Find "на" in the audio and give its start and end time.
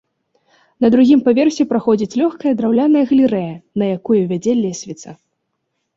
0.85-0.89, 3.83-3.93